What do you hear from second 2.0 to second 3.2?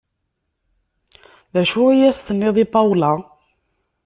s-tenniḍ i Paola?